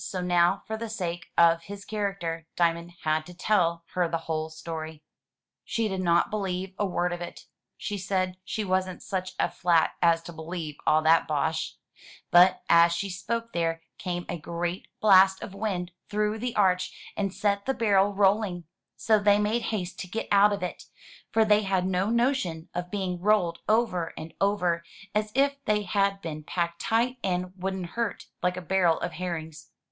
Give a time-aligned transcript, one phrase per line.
[0.00, 2.46] So now, for the sake of his character.
[2.54, 5.02] Diamond had to tell her the whole story.
[5.64, 7.46] She did not believe a word of it.
[7.76, 11.74] She said she wasn't such a flat as to believe all that bosh.
[12.30, 17.34] But as she spoke there came a great blast of wind through the arch, and
[17.34, 18.68] set the barrel roll ing.
[18.94, 20.84] So they made haste to get out of it,
[21.32, 26.22] for they had no notion of being rolled over and over as if they had
[26.22, 29.72] been packed tight and wouldn't hurt, like a barrel of herrings.